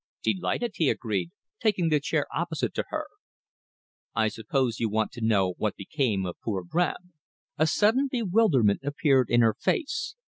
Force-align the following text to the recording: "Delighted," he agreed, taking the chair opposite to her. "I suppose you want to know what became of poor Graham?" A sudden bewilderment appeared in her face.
"Delighted," 0.23 0.71
he 0.77 0.89
agreed, 0.89 1.29
taking 1.59 1.89
the 1.89 1.99
chair 1.99 2.25
opposite 2.33 2.73
to 2.73 2.85
her. 2.89 3.05
"I 4.15 4.29
suppose 4.29 4.79
you 4.79 4.89
want 4.89 5.11
to 5.11 5.21
know 5.21 5.53
what 5.59 5.75
became 5.75 6.25
of 6.25 6.37
poor 6.43 6.63
Graham?" 6.63 7.13
A 7.59 7.67
sudden 7.67 8.07
bewilderment 8.11 8.79
appeared 8.83 9.29
in 9.29 9.41
her 9.41 9.53
face. 9.53 10.15